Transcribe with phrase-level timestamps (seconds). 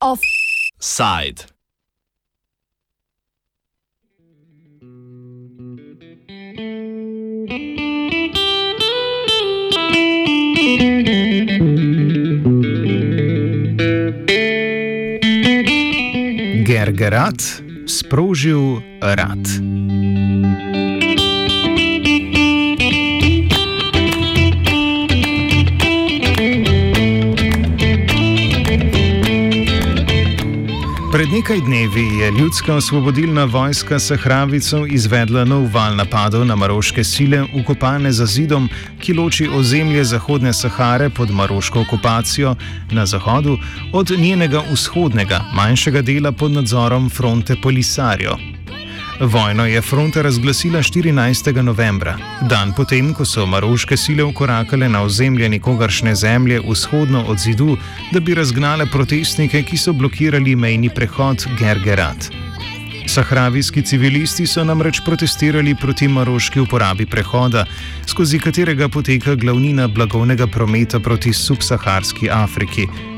[0.00, 1.46] Offside.
[16.64, 19.40] Gergerat sprožil rad.
[31.12, 37.42] Pred nekaj dnevi je ljudska osvobodilna vojska Sahravicev izvedla nov val napadov na maroške sile,
[37.54, 38.68] ukopane za zidom,
[39.00, 42.54] ki loči ozemlje Zahodne Sahare pod maroško okupacijo
[42.90, 43.58] na zahodu
[43.92, 48.51] od njenega vzhodnega, manjšega dela pod nadzorom fronte Polisario.
[49.20, 51.62] Vojno je fronta razglasila 14.
[51.62, 52.16] novembra,
[52.48, 57.76] dan potem, ko so maroške sile ukorakale na ozemlje nikogaršne zemlje vzhodno od zidu,
[58.12, 62.30] da bi razgnale protestnike, ki so blokirali mejni prehod Gergerat.
[63.06, 67.66] Sahravijski civilisti so namreč protestirali proti maroški uporabi prehoda,
[68.06, 73.11] skozi katerega poteka glavnina blagovnega prometa proti subsaharski Afriki.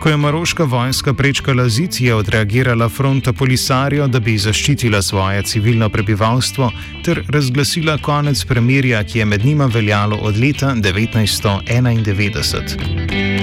[0.00, 5.88] Ko je maroška vojska prečkala zid, je odreagirala fronta Polisario, da bi zaščitila svoje civilno
[5.88, 6.70] prebivalstvo
[7.04, 13.39] ter razglasila konec premirja, ki je med njima veljalo od leta 1991.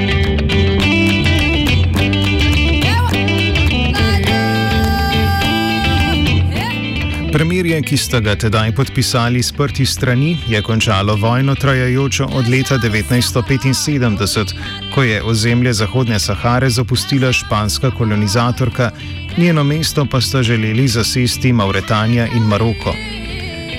[7.38, 14.54] Premirje, ki sta ga tedaj podpisali sprti strani, je končalo vojno trajajočo od leta 1975,
[14.96, 18.90] ko je ozemlje Zahodne Sahare zapustila španska kolonizatorka,
[19.38, 22.96] njeno mesto pa sta želeli zasesti Mauretanija in Maroko.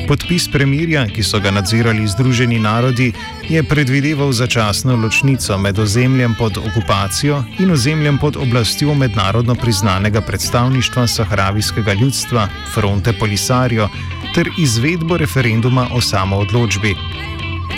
[0.09, 3.11] Podpis premirja, ki so ga nadzirali Združeni narodi,
[3.49, 11.07] je predvideval začasno ločnico med ozemljem pod okupacijo in ozemljem pod oblastjo mednarodno priznanega predstavništva
[11.07, 13.89] sahravijskega ljudstva Fronte Polisario
[14.35, 16.95] ter izvedbo referenduma o samoodločbi.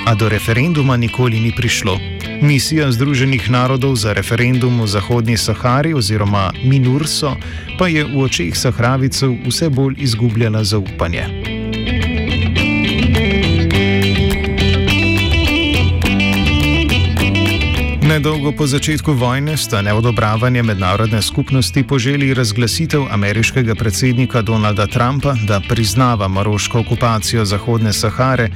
[0.07, 1.99] A do referenduma nikoli ni prišlo.
[2.43, 7.37] Misija Združenih narodov za referendum v Zahodnji Sahari oziroma Minurso
[7.79, 11.60] pa je v očeh Sahravicev vse bolj izgubljala zaupanje.
[18.11, 25.61] Nedolgo po začetku vojne sta neodobravanje mednarodne skupnosti poželi razglasitev ameriškega predsednika Donalda Trumpa, da
[25.69, 28.49] priznava maroško okupacijo Zahodne Sahare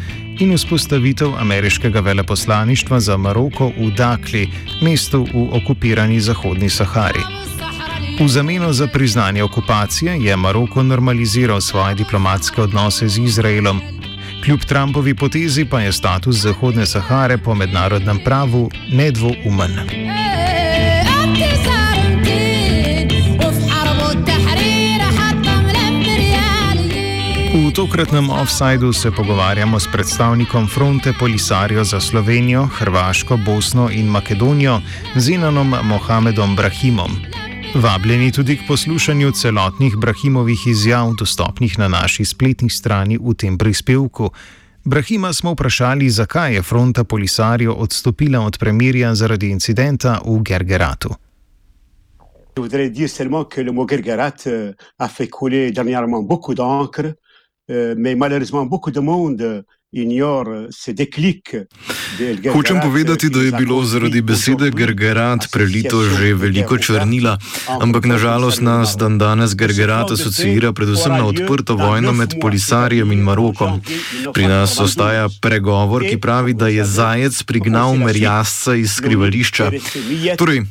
[0.43, 4.51] in vzpostavitev ameriškega veleposlaništva za Maroko v Dakli,
[4.83, 7.23] mestu v okupirani Zahodni Sahari.
[8.21, 13.81] V zameno za priznanje okupacije je Maroko normaliziral svoje diplomatske odnose z Izraelom,
[14.45, 19.79] Kljub Trumpovi potezi pa je status Zahodne Sahare po mednarodnem pravu nedvoumen.
[27.55, 34.81] V tokratnem offsajdu se pogovarjamo s predstavnikom fronte Polisario za Slovenijo, Hrvaško, Bosno in Makedonijo,
[35.17, 37.34] Zinanom Mohamedom Brahimom.
[37.75, 44.31] Vabljeni tudi k poslušanju celotnih Brahimovih izjav, dostopnih na naši spletni strani v tem prispevku.
[44.85, 51.15] Brahima smo vprašali, zakaj je fronta Polisario odstopila od premirja zaradi incidenta v Gergeratu.
[52.57, 57.15] Je voudrais dire seulement que le mot Gergerat euh, a fait couler dernièrement beaucoup d'encre,
[57.71, 59.65] euh, mais malheureusement beaucoup de monde
[62.53, 67.39] Hočem povedati, da je bilo zaradi besede Gergerat prelito že veliko črnila,
[67.81, 73.81] ampak nažalost nas dan danes Gergerat asocira predvsem na odprto vojno med Polisarijem in Marokom.
[74.35, 79.71] Pri nas ostaja pregovor, ki pravi, da je zajec prignal merjasca iz skrivališča.
[80.39, 80.63] Torej,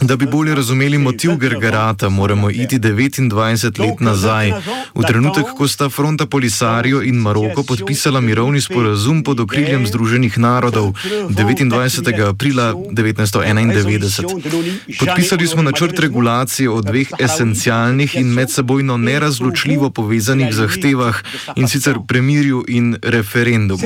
[0.00, 4.52] da bi bolje razumeli motiv Gergerata, moramo iti 29 let nazaj,
[4.94, 10.38] v trenutek, ko sta fronta Polisarijo in Maroko podpisala mirovni mirovni sporazum pod okriljem Združenih
[10.38, 10.92] narodov
[11.28, 12.28] 29.
[12.28, 14.98] aprila 1991.
[14.98, 21.22] Podpisali smo načrt regulacije o dveh esencialnih in medsebojno nerazločljivo povezanih zahtevah
[21.56, 23.82] in sicer premirju in referendumu.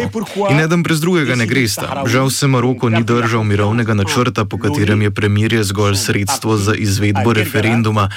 [0.51, 2.05] In eden brez drugega ne gresta.
[2.07, 7.33] Žal se Maroko ni držal mirovnega načrta, po katerem je premirje zgolj sredstvo za izvedbo
[7.33, 8.09] referenduma.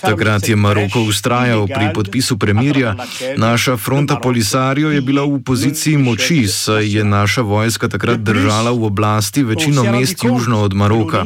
[0.00, 2.96] Takrat je Maroko ustrajal pri podpisu premirja,
[3.36, 8.70] naša fronta Polisario je bila v poziciji poziciji moči, saj je naša vojska takrat držala
[8.70, 11.24] v oblasti večino mest južno od Maroka.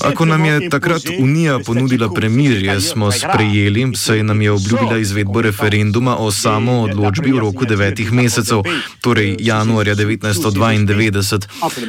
[0.00, 6.16] Ako nam je takrat Unija ponudila premirje, smo sprejeli, saj nam je obljubila izvedbo referenduma
[6.16, 8.62] o samo odločbi v roku devetih mesecev,
[9.00, 11.46] torej januarja 1992.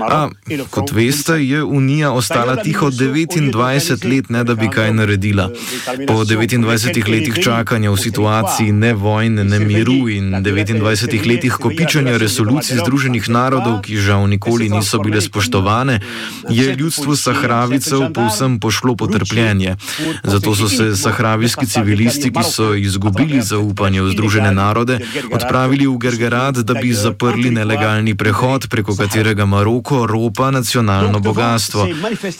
[0.09, 0.29] A,
[0.69, 5.49] kot veste, je Unija ostala tiho 29 let, ne da bi kaj naredila.
[6.07, 11.59] Po 29 letih čakanja v situaciji ne vojne, ne miru in 29 letih
[12.11, 15.99] kopičanja resolucij Združenih narodov, ki žal nikoli niso bile spoštovane,
[16.49, 19.75] je ljudstvo Sahravicev povsem pošlo potrpljenje.
[20.23, 24.99] Zato so se sahravijski civilisti, ki so izgubili zaupanje v Združene narode,
[25.31, 31.87] odpravili v Gergerat, da bi zaprli nelegalni prehod, preko katerega Maroko ropa nacionalno bogatstvo.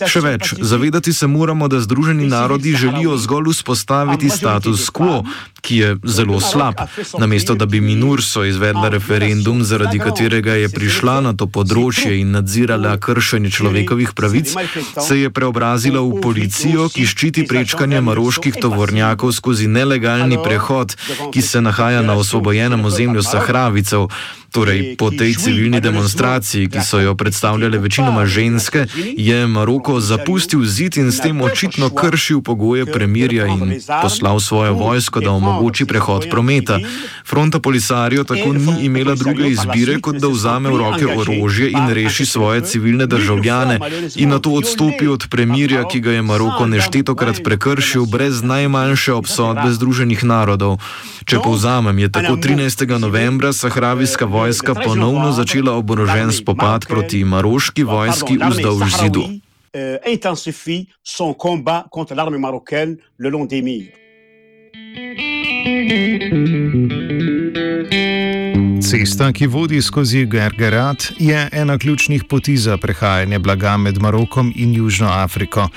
[0.08, 5.24] Še več, zavedati se moramo, da Združeni narodi želijo zgolj vzpostaviti status quo,
[5.62, 6.76] ki je zelo slab.
[7.18, 12.98] Namesto da bi Minurso izvedla referendum, zaradi katerega je prišla na to področje in nadzirala
[12.98, 14.54] kršenje človekovih pravic,
[15.00, 20.96] se je preobrazila v policijo, ki ščiti prečkanje maroških tovornjakov skozi nelegalni prehod,
[21.34, 24.08] ki se nahaja na osvobojenem ozemlju Sahravicev.
[24.52, 28.86] Torej, po tej civilni demonstraciji, ki so jo predstavljale večinoma ženske,
[29.18, 35.20] je Maroko zapustil zid in s tem očitno kršil pogoje premirja in poslal svojo vojsko,
[35.20, 36.80] da omogoči prehod prometa.
[37.24, 42.26] Fronta Polisario tako ni imela druge izbire, kot da vzame v roke orožje in reši
[42.26, 43.80] svoje civilne državljane
[44.16, 49.72] in na to odstopi od premirja, ki ga je Maroko neštetokrat prekršil brez najmanjše obsodbe
[49.72, 50.84] Združenih narodov.
[51.26, 53.00] Če povzamem, je tako 13.
[53.00, 54.41] novembra Sahravijska vojska
[54.84, 59.24] ponovno začela oborožen spopad proti maroški vojski vzdolž zidu.
[68.82, 74.74] Cesta, ki vodi skozi Gergerat, je ena ključnih poti za prehajanje blaga med Marokom in
[74.74, 75.70] Južno Afriko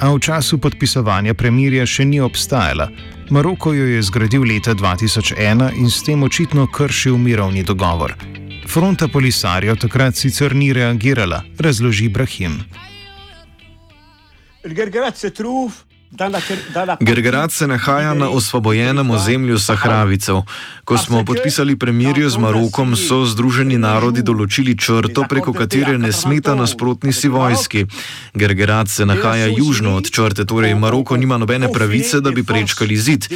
[0.00, 2.88] a v času podpisovanja premirja še ni obstajala.
[3.30, 8.14] Maroko jo je zgradil leta 2001 in s tem očitno kršil mirovni dogovor.
[8.68, 12.58] Fronta Polisario takrat sicer ni reagirala, razloži Brahim.
[14.64, 15.30] Gergerat se
[16.16, 17.00] truf.
[17.00, 20.42] Gergerat se nahaja na osvobojenem ozemlju Sahravicev.
[20.84, 26.54] Ko smo podpisali premirje z Marokom, so Združeni narodi določili črto, preko katere ne smeta
[26.54, 27.86] nasprotni si vojski.
[28.34, 33.28] Gergerat se nahaja južno od črte, torej Maroko nima nobene pravice, da bi prečkali zid.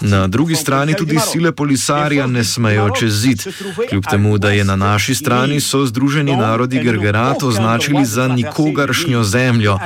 [0.00, 3.42] Na drugi strani tudi sile Polisarja ne smejo čez zid.
[3.90, 9.78] Kljub temu, da je na naši strani, so Združeni narodi Gergerat označili za nikogaršnjo zemljo.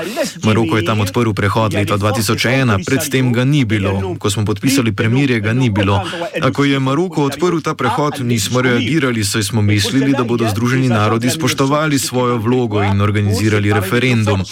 [0.44, 2.33] Maroko je tam odprl prehod leta 2000.
[2.34, 4.16] 2001, predtem ga ni bilo.
[4.18, 6.00] Ko smo podpisali premirje, ga ni bilo.
[6.42, 10.88] A ko je Maroko odprl ta prehod, nismo reagirali, saj smo mislili, da bodo Združeni
[10.88, 14.44] narodi spoštovali svojo vlogo in organizirali referendum.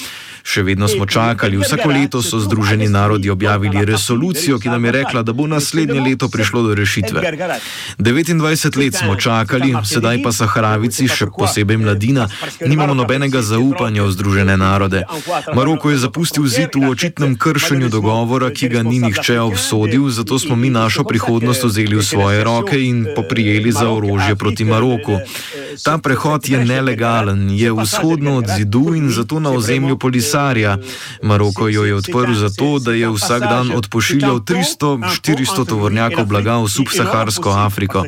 [0.43, 5.23] Še vedno smo čakali, vsako leto so Združeni narodi objavili resolucijo, ki nam je rekla,
[5.23, 7.23] da bo naslednje leto prišlo do rešitve.
[7.99, 12.27] 29 let smo čakali, sedaj pa Saharavici, še posebej mladina,
[12.67, 15.05] nimamo nobenega zaupanja v Združene narode.
[15.55, 20.59] Maroko je zapustil zid v očitnem kršenju dogovora, ki ga ni nihče obsodil, zato smo
[20.59, 25.23] mi našo prihodnost vzeli v svoje roke in poprijeli za orožje proti Maroku.
[25.87, 30.32] Ta prehod je nelegalen, je vzhodno od zidu in zato na ozemlju policije.
[30.33, 30.79] Polisaria.
[31.23, 37.51] Maroko jo je odprl zato, da je vsak dan odpošiljal 300-400 tovornjakov blaga v subsaharsko
[37.51, 38.05] Afriko.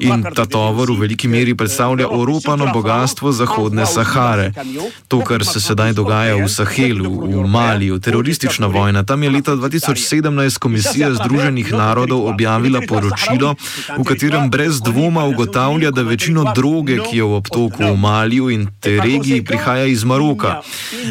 [0.00, 4.52] In ta tovor v veliki meri predstavlja oropano bogatstvo Zahodne Sahare.
[5.08, 10.58] To, kar se sedaj dogaja v Sahelu, v Maliju, teroristična vojna, tam je leta 2017
[10.58, 13.54] Komisija Združenih narodov objavila poročilo,
[13.98, 18.70] v katerem brez dvoma ugotavlja, da večino droge, ki je v obtoku v Maliju in
[18.80, 20.62] tej regiji, prihaja iz Maroka.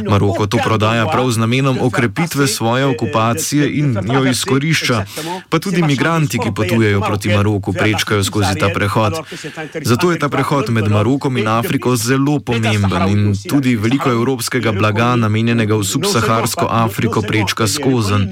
[0.09, 5.05] Maroko to prodaja prav z namenom okrepitve svoje okupacije in jo izkorišča,
[5.49, 9.13] pa tudi migranti, ki potujejo proti Maroku, prečkajo skozi ta prehod.
[9.81, 15.15] Zato je ta prehod med Marokom in Afriko zelo pomemben in tudi veliko evropskega blaga,
[15.15, 18.29] namenjenega v subsaharsko Afriko, prečka skozen.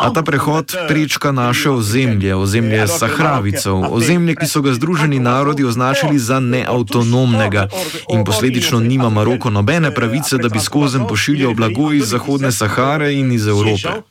[0.00, 6.18] A ta prehod prečka naše ozemlje, ozemlje Sahravicev, ozemlje, ki so ga Združeni narodi označili
[6.18, 7.68] za neautonomnega
[8.12, 13.12] in posledično nima Maroko nobene pravice, da bi skozen pošiljal prihajajo blago iz Zahodne Sahare
[13.14, 14.02] in iz Evrope.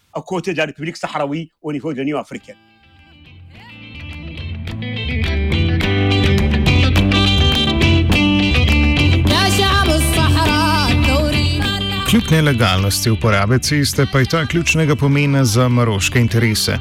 [12.09, 16.77] Kljub nelegalnosti uporabe ceste pa je ta ključnega pomena za maroške interese.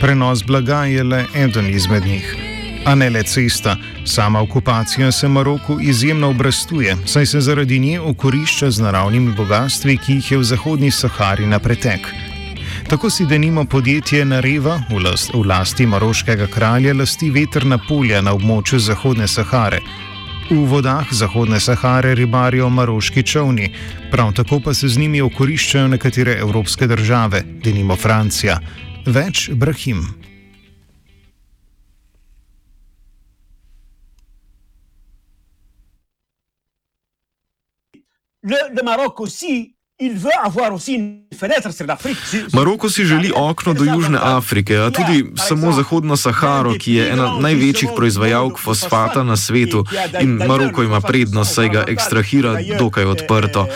[0.00, 2.49] Prenos blaga je le eden izmed njih.
[2.84, 8.70] A ne le cesta, sama okupacija se Maroku izjemno obrastuje, saj se zaradi nje okorišča
[8.70, 12.00] z naravnimi bogatstvi, ki jih je v Zahodni Sahari na pretek.
[12.88, 18.32] Tako si denimo podjetje Nareva v, last, v lasti maroškega kralja lasti vetrna polja na
[18.34, 19.78] območju Zahodne Sahare.
[20.50, 23.70] V vodah Zahodne Sahare ribarijo maroški čovni,
[24.10, 28.58] prav tako pa se z njimi okoriščajo nekatere evropske države, denimo Francija.
[29.06, 30.29] Več Brahim.
[38.42, 39.76] Le, le Maroc aussi.
[42.52, 47.36] Maroko si želi okno do Južne Afrike, a tudi samo Zahodno Saharo, ki je ena
[47.40, 49.84] največjih proizvajalk fosfata na svetu
[50.20, 53.66] in Maroko ima prednost, saj ga ekstrahira dokaj odprto.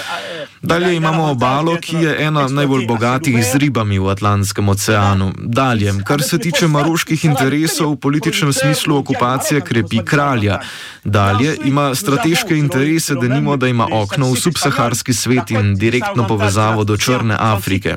[0.64, 5.33] Dalje imamo obalo, ki je ena najbolj bogatih z ribami v Atlantskem oceanu.
[5.38, 10.61] Dalje, kar se tiče maroških interesov v političnem smislu, okupacija krepi kralja.
[11.04, 16.85] Dalje ima strateške interese, da nimo, da ima okno v subsaharski svet in direktno povezavo
[16.85, 17.97] do Črne Afrike.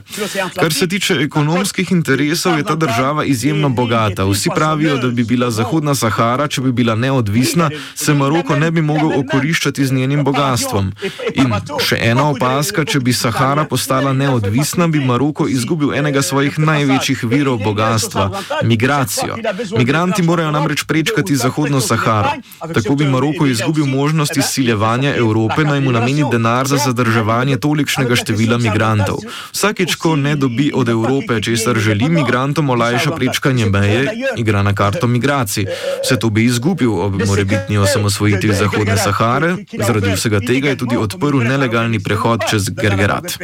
[0.60, 4.26] Kar se tiče ekonomskih interesov, je ta država izjemno bogata.
[4.26, 8.82] Vsi pravijo, da bi bila Zahodna Sahara, če bi bila neodvisna, se Maroko ne bi
[8.82, 10.92] mogel okoriščati z njenim bogatstvom.
[11.34, 16.58] In še ena opaža opaska, če bi Sahara postala neodvisna, bi Maroko izgubil enega svojih
[16.58, 18.32] največjih virov bogatstva-
[18.70, 19.38] migracijo.
[19.78, 22.32] Migranti morajo namreč prečkati Zahodno Saharo.
[22.74, 28.58] Tako bi Maroko izgubil možnost izsiljevanja Evrope, naj mu nameni denar za zadrževanje tolikšnega števila
[28.58, 29.22] migrantov.
[29.54, 35.08] Vsakeč, ko ne dobi od Evrope, česar želi, migrantom olajša prečkanje meje, igra na karto
[35.08, 35.66] migracij.
[36.02, 41.46] Vse to bi izgubil ob morebitni osamosvojitvi Zahodne Sahare, zaradi vsega tega je tudi odprl
[41.46, 43.38] nelegalni prehod čez Gergerat.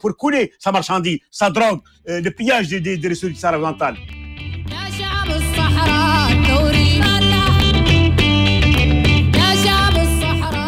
[0.00, 3.96] Pour couler sa marchandise, sa drogue, le pillage des ressources occidentales.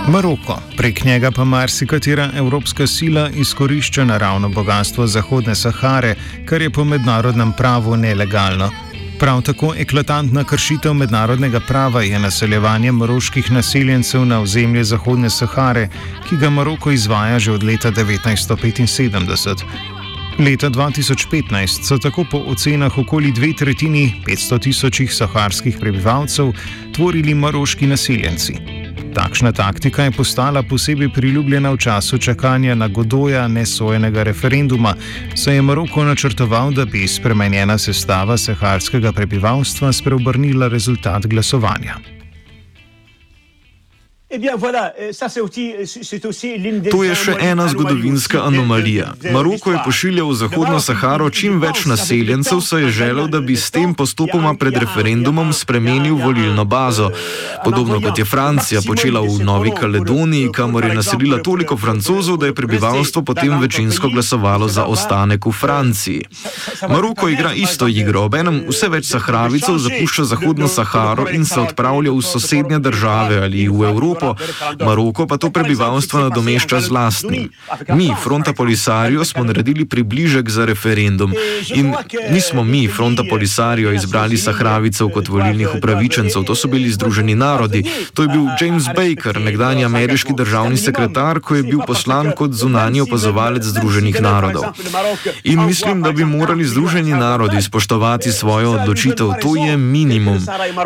[0.08, 6.14] Maroko, prek njega pa marsikatera evropska sila izkorišča naravno bogatstvo Zahodne Sahare,
[6.46, 8.70] kar je po mednarodnem pravu nelegalno.
[9.18, 15.88] Prav tako eklatantna kršitev mednarodnega prava je naseljevanje maroških naseljencev na ozemlje Zahodne Sahare,
[16.28, 19.64] ki ga Maroko izvaja že od leta 1975.
[20.38, 26.52] Leta 2015 so tako po ocenah okoli dve tretjini 500 tisočih saharskih prebivalcev
[26.92, 28.73] tvorili maroški naseljenci.
[29.14, 34.94] Takšna taktika je postala posebej priljubljena v času čakanja na Godoja nesojenega referenduma,
[35.34, 41.94] saj je Maroko načrtoval, da bi spremenjena sestava saharskega prebivalstva spreobrnila rezultat glasovanja.
[44.34, 45.14] Eh euh,
[46.90, 49.12] to je še ena zgodovinska anomalija.
[49.32, 53.70] Maroko je pošiljal v Zahodno Saharo čim več naseljencev, saj je želel, da bi s
[53.70, 57.12] tem postopoma pred referendumom spremenil volilno bazo.
[57.64, 62.58] Podobno kot je Francija počela v Novi Kaledoniji, kamor je naselila toliko francozov, da je
[62.58, 66.24] prebivalstvo potem večinsko glasovalo za ostanek v Franciji.
[66.90, 72.22] Maroko igra isto igro, obenem vse več sahravicev zapušča Zahodno Saharo in se odpravlja v
[72.22, 74.23] sosednje države ali v Evropo.
[74.24, 77.50] Evropo, Maroko pa to prebivalstvo nadomešča z lastnim.
[77.88, 81.32] Mi, Fronta Polisario, smo naredili približek za referendum
[81.74, 81.94] in
[82.30, 87.84] nismo mi, Fronta Polisario, izbrali Sahravicev kot volilnih upravičencev, to so bili Združeni narodi.
[88.14, 93.00] To je bil James Baker, nekdani ameriški državni sekretar, ko je bil poslan kot zunani
[93.00, 94.64] opazovalec Združenih narodov.
[95.44, 100.38] In mislim, da bi morali Združeni narodi spoštovati svojo odločitev, to je minimum.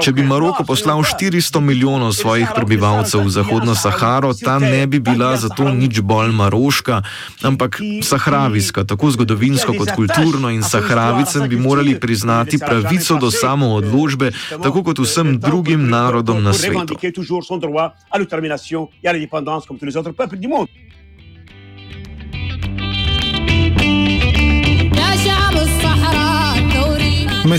[0.02, 5.36] Če bi Maroko poslal 400 milijonov svojih prebivalcev v Zahodno Saharo, ta ne bi bila
[5.36, 7.02] zato nič bolj maroška,
[7.44, 14.82] ampak sahravijska, tako zgodovinsko kot kulturno in sahravicem bi morali priznati pravico do samoodložbe, tako
[14.82, 16.96] kot vsem drugim narodom na svetu.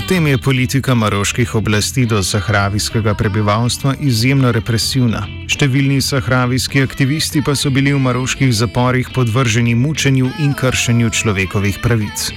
[0.00, 5.26] Medtem je politika maroških oblasti do sahravijskega prebivalstva izjemno represivna.
[5.44, 12.30] Številni sahravijski aktivisti pa so bili v maroških zaporih podvrženi mučenju in kršenju človekovih pravic.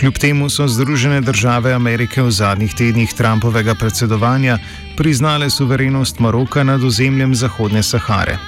[0.00, 4.56] Kljub temu so Združene države Amerike v zadnjih tednih Trumpovega predsedovanja
[4.96, 8.38] priznale suverenost Maroka nad ozemljem Zahodne Sahare.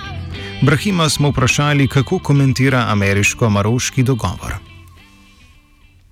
[0.64, 4.69] Brahima smo vprašali, kako komentira ameriško-maroški dogovor.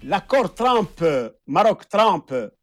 [0.08, 1.04] L'accord Trump,
[1.44, 2.57] Maroc-Trump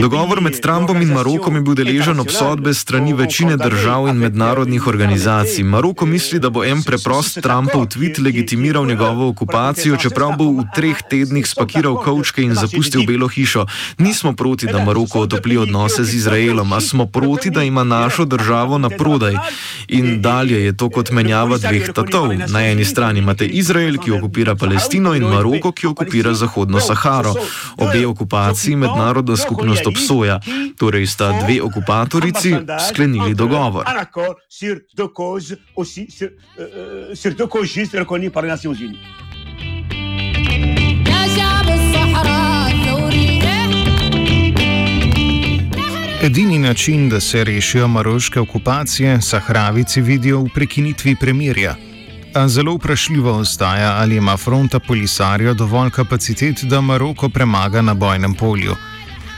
[0.00, 5.64] Dogovor med Trumpom in Marokom je bil deležen obsodbe strani večine držav in mednarodnih organizacij.
[5.64, 11.00] Maroko misli, da bo en preprost Trumpov tweet legitimiral njegovo okupacijo, čeprav bo v treh
[11.10, 13.64] tednih spakiral kavčke in zapustil Belo hišo.
[13.98, 18.78] Nismo proti, da Maroko otopli odnose z Izraelom, a smo proti, da ima našo državo
[18.78, 19.34] na prodaj.
[19.88, 22.36] In dalje je to kot menjava dveh tatov.
[22.48, 27.34] Na eni strani imate Izrael, ki okupira Palestino, in Maroko, ki okupira Zahodno Saharo.
[27.76, 30.40] Obe okupaciji mednarodna skupnost obsoja,
[30.78, 32.54] torej sta dve okupatorici
[32.88, 33.84] sklenili dogovor.
[46.22, 51.91] Edini način, da se rešijo maroške okupacije, Sahravici vidijo v prekinitvi premirja.
[52.34, 58.34] A zelo vprašljivo ostaja, ali ima fronta Polisario dovolj kapacitet, da Maroko premaga na bojnem
[58.34, 58.76] polju.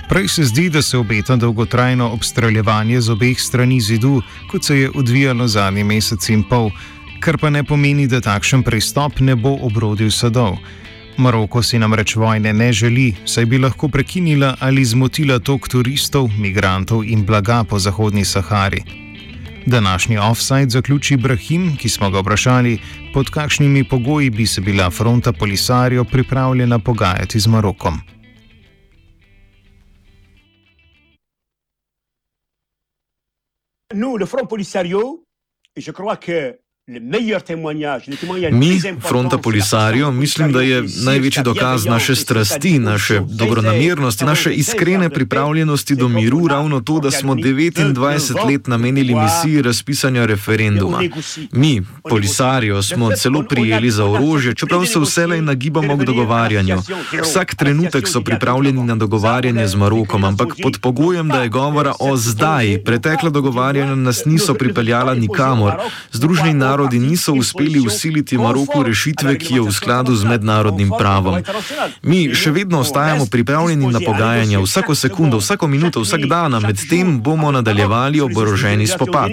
[0.09, 4.91] Prej se zdi, da se obeta dolgotrajno obstreljevanje z obeh strani zidu, kot se je
[4.95, 6.71] odvijalo zadnji mesec in pol,
[7.21, 10.57] kar pa ne pomeni, da takšen pristop ne bo obrodil sadov.
[11.17, 17.05] Maroko si namreč vojne ne želi, saj bi lahko prekinila ali zmotila tok turistov, migrantov
[17.05, 19.04] in blaga po Zahodni Sahari.
[19.67, 22.79] Današnji offside zaključi Brahim, ki smo ga vprašali,
[23.15, 28.01] pod kakšnimi pogoji bi se bila fronta Polisario pripravljena pogajati z Marokom.
[33.95, 35.01] Nous, le Front Polisario,
[35.77, 36.64] je crois que
[38.53, 45.97] Mi, fronta Polisario, mislim, da je največji dokaz naše strasti, naše dobronamernosti, naše iskrene pripravljenosti
[45.97, 51.01] do miru ravno to, da smo 29 let namenili misiji razpisanja referenduma.
[51.53, 56.83] Mi, Polisario, smo celo prijeli za orožje, čeprav se vselej nagibamo k dogovarjanju.
[57.23, 62.17] Vsak trenutek so pripravljeni na dogovarjanje z Marokom, ampak pod pogojem, da je govora o
[62.17, 62.83] zdaj.
[62.85, 65.73] Pretekla dogovarjanja nas niso pripeljala nikamor.
[66.13, 71.43] Združeni narodi niso uspeli usiliti Maroku rešitve, ki je v skladu z mednarodnim pravom.
[72.03, 77.51] Mi še vedno ostajamo pripravljeni na pogajanja vsako sekundo, vsako minuto, vsak dan, medtem bomo
[77.51, 79.31] nadaljevali oboroženi spopad.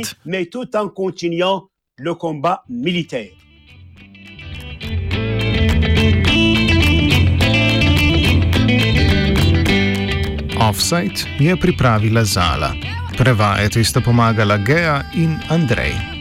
[10.61, 12.73] Offside je pripravila Zala.
[13.17, 16.20] Prevajati sta pomagala Geja in Andrej.